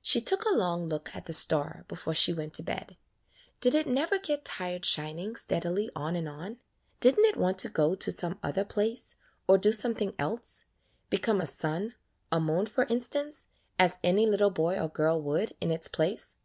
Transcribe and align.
She 0.00 0.20
took 0.20 0.44
a 0.44 0.54
long 0.54 0.88
look 0.88 1.10
at 1.16 1.24
the 1.24 1.32
star 1.32 1.84
before 1.88 2.14
she 2.14 2.32
went 2.32 2.54
to 2.54 2.62
bed. 2.62 2.96
Did 3.60 3.74
it 3.74 3.88
never 3.88 4.16
get 4.16 4.44
tired 4.44 4.84
shining 4.84 5.34
steadily 5.34 5.90
on 5.92 6.14
and 6.14 6.28
on? 6.28 6.58
Did 7.00 7.18
n't 7.18 7.26
it 7.26 7.36
want 7.36 7.58
to 7.58 7.68
go 7.68 7.96
to 7.96 8.12
some 8.12 8.38
other 8.44 8.64
place, 8.64 9.16
or 9.48 9.58
do 9.58 9.72
something 9.72 10.14
else— 10.20 10.66
become 11.10 11.40
a 11.40 11.46
sun, 11.46 11.96
or 12.30 12.38
moon 12.38 12.66
for 12.66 12.84
instance, 12.84 13.48
as 13.76 13.98
any 14.04 14.24
little 14.24 14.50
boy 14.50 14.78
or 14.80 14.88
girl 14.88 15.20
would 15.20 15.56
in 15.60 15.72
its 15.72 15.88
place? 15.88 16.36